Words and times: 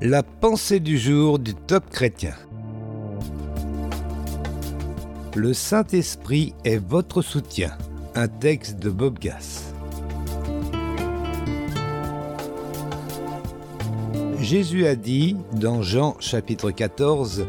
La 0.00 0.22
pensée 0.22 0.78
du 0.78 0.96
jour 0.96 1.40
du 1.40 1.56
top 1.56 1.90
chrétien. 1.90 2.34
Le 5.34 5.52
Saint-Esprit 5.52 6.54
est 6.64 6.76
votre 6.76 7.20
soutien. 7.20 7.72
Un 8.14 8.28
texte 8.28 8.78
de 8.78 8.90
Bob 8.90 9.18
Gass. 9.18 9.74
Jésus 14.38 14.86
a 14.86 14.94
dit 14.94 15.36
dans 15.54 15.82
Jean 15.82 16.14
chapitre 16.20 16.70
14, 16.70 17.44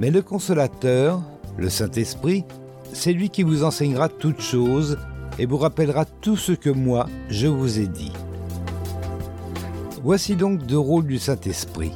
Mais 0.00 0.10
le 0.10 0.20
consolateur, 0.20 1.22
le 1.58 1.70
Saint-Esprit, 1.70 2.44
c'est 2.92 3.12
lui 3.12 3.30
qui 3.30 3.44
vous 3.44 3.62
enseignera 3.62 4.08
toutes 4.08 4.40
choses 4.40 4.98
et 5.38 5.46
vous 5.46 5.58
rappellera 5.58 6.06
tout 6.06 6.36
ce 6.36 6.50
que 6.50 6.70
moi 6.70 7.06
je 7.28 7.46
vous 7.46 7.78
ai 7.78 7.86
dit. 7.86 8.10
Voici 10.04 10.34
donc 10.34 10.66
deux 10.66 10.78
rôles 10.78 11.06
du 11.06 11.18
Saint-Esprit. 11.18 11.92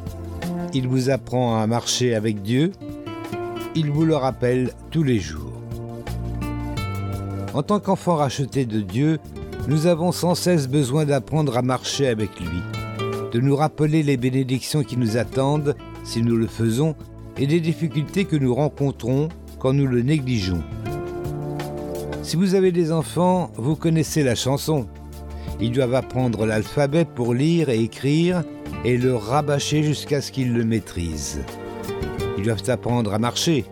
Il 0.73 0.87
vous 0.87 1.11
apprend 1.11 1.61
à 1.61 1.67
marcher 1.67 2.15
avec 2.15 2.41
Dieu, 2.41 2.71
il 3.75 3.91
vous 3.91 4.05
le 4.05 4.15
rappelle 4.15 4.73
tous 4.93 5.03
les 5.03 5.19
jours. 5.19 5.53
En 7.53 7.65
tant 7.65 7.81
qu'enfants 7.81 8.15
rachetés 8.15 8.65
de 8.65 8.81
Dieu, 8.81 9.19
nous 9.67 9.87
avons 9.87 10.13
sans 10.13 10.37
cesse 10.37 10.69
besoin 10.69 11.05
d'apprendre 11.05 11.57
à 11.57 11.63
marcher 11.63 12.07
avec 12.07 12.39
lui, 12.39 12.61
de 13.33 13.41
nous 13.41 13.57
rappeler 13.57 14.05
les 14.05 14.17
bénédictions 14.17 14.85
qui 14.85 14.97
nous 14.97 15.17
attendent 15.17 15.75
si 16.05 16.23
nous 16.23 16.37
le 16.37 16.47
faisons 16.47 16.95
et 17.37 17.47
les 17.47 17.61
difficultés 17.61 18.25
que 18.25 18.37
nous 18.37 18.55
rencontrons 18.55 19.31
quand 19.59 19.73
nous 19.73 19.87
le 19.87 20.03
négligeons. 20.03 20.63
Si 22.23 22.37
vous 22.37 22.55
avez 22.55 22.71
des 22.71 22.93
enfants, 22.93 23.51
vous 23.57 23.75
connaissez 23.75 24.23
la 24.23 24.37
chanson. 24.37 24.87
Ils 25.61 25.73
doivent 25.73 25.95
apprendre 25.95 26.47
l'alphabet 26.47 27.05
pour 27.05 27.35
lire 27.35 27.69
et 27.69 27.81
écrire 27.81 28.43
et 28.85 28.97
le 28.97 29.15
rabâcher 29.15 29.83
jusqu'à 29.83 30.21
ce 30.21 30.33
qu'ils 30.33 30.53
le 30.53 30.65
maîtrisent. 30.65 31.43
Ils 32.39 32.45
doivent 32.45 32.69
apprendre 32.69 33.15
à 33.15 33.19
marcher. 33.19 33.65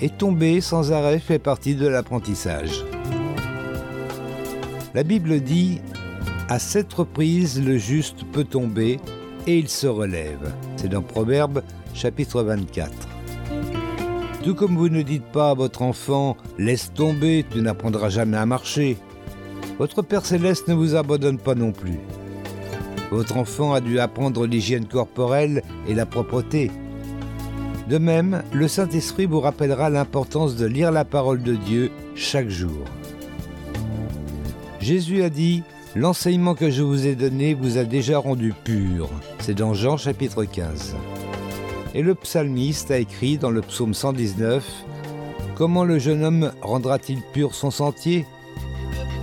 Et 0.00 0.08
tomber 0.08 0.60
sans 0.60 0.90
arrêt 0.90 1.20
fait 1.20 1.38
partie 1.38 1.74
de 1.74 1.86
l'apprentissage. 1.86 2.84
La 4.94 5.04
Bible 5.04 5.40
dit 5.40 5.80
À 6.48 6.58
cette 6.58 6.92
reprise, 6.92 7.62
le 7.62 7.78
juste 7.78 8.24
peut 8.32 8.44
tomber 8.44 8.98
et 9.46 9.58
il 9.58 9.68
se 9.68 9.86
relève. 9.86 10.52
C'est 10.76 10.88
dans 10.88 11.02
Proverbe 11.02 11.62
chapitre 11.94 12.42
24. 12.42 12.90
Tout 14.42 14.54
comme 14.56 14.76
vous 14.76 14.88
ne 14.88 15.02
dites 15.02 15.24
pas 15.24 15.50
à 15.50 15.54
votre 15.54 15.82
enfant 15.82 16.36
Laisse 16.58 16.92
tomber, 16.92 17.44
tu 17.48 17.60
n'apprendras 17.60 18.08
jamais 18.08 18.36
à 18.36 18.44
marcher, 18.44 18.96
votre 19.82 20.02
Père 20.02 20.24
céleste 20.24 20.68
ne 20.68 20.74
vous 20.74 20.94
abandonne 20.94 21.38
pas 21.38 21.56
non 21.56 21.72
plus. 21.72 21.98
Votre 23.10 23.36
enfant 23.36 23.74
a 23.74 23.80
dû 23.80 23.98
apprendre 23.98 24.46
l'hygiène 24.46 24.86
corporelle 24.86 25.64
et 25.88 25.94
la 25.94 26.06
propreté. 26.06 26.70
De 27.88 27.98
même, 27.98 28.44
le 28.52 28.68
Saint-Esprit 28.68 29.26
vous 29.26 29.40
rappellera 29.40 29.90
l'importance 29.90 30.54
de 30.54 30.66
lire 30.66 30.92
la 30.92 31.04
parole 31.04 31.42
de 31.42 31.56
Dieu 31.56 31.90
chaque 32.14 32.48
jour. 32.48 32.84
Jésus 34.78 35.24
a 35.24 35.30
dit, 35.30 35.64
L'enseignement 35.96 36.54
que 36.54 36.70
je 36.70 36.84
vous 36.84 37.08
ai 37.08 37.16
donné 37.16 37.52
vous 37.52 37.76
a 37.76 37.82
déjà 37.82 38.18
rendu 38.18 38.54
pur. 38.64 39.10
C'est 39.40 39.54
dans 39.54 39.74
Jean 39.74 39.96
chapitre 39.96 40.44
15. 40.44 40.94
Et 41.96 42.02
le 42.02 42.14
psalmiste 42.14 42.92
a 42.92 42.98
écrit 42.98 43.36
dans 43.36 43.50
le 43.50 43.62
psaume 43.62 43.94
119, 43.94 44.64
Comment 45.56 45.82
le 45.82 45.98
jeune 45.98 46.22
homme 46.22 46.52
rendra-t-il 46.62 47.18
pur 47.32 47.56
son 47.56 47.72
sentier? 47.72 48.26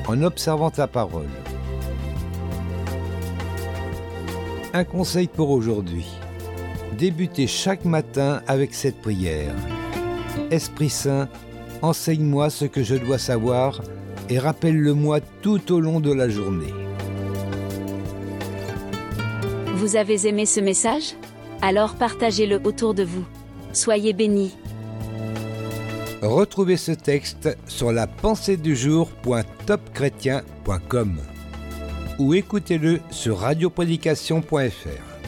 En 0.10 0.24
observant 0.24 0.72
ta 0.72 0.88
parole. 0.88 1.30
Un 4.74 4.84
conseil 4.84 5.28
pour 5.28 5.52
aujourd'hui. 5.52 6.08
Débutez 6.98 7.46
chaque 7.46 7.86
matin 7.86 8.42
avec 8.48 8.74
cette 8.74 9.00
prière. 9.02 9.54
Esprit 10.50 10.90
Saint, 10.90 11.30
enseigne-moi 11.84 12.50
ce 12.50 12.66
que 12.66 12.82
je 12.82 12.96
dois 12.96 13.20
savoir 13.20 13.82
et 14.30 14.40
rappelle-le-moi 14.40 15.20
tout 15.44 15.72
au 15.72 15.80
long 15.80 16.00
de 16.00 16.12
la 16.12 16.28
journée. 16.28 16.74
Vous 19.76 19.96
avez 19.96 20.26
aimé 20.26 20.48
ce 20.48 20.60
message? 20.60 21.14
Alors 21.62 21.94
partagez-le 21.94 22.60
autour 22.64 22.96
de 22.96 23.04
vous. 23.04 23.26
Soyez 23.74 24.14
bénis. 24.14 24.58
Retrouvez 26.22 26.78
ce 26.78 26.92
texte 26.92 27.58
sur 27.68 27.92
la 27.92 28.08
pensée 28.08 28.58
du 28.58 28.76
jour.topchrétien.com 28.76 31.20
ou 32.20 32.34
écoutez-le 32.34 33.00
sur 33.10 33.40
radioprédication.fr. 33.40 35.19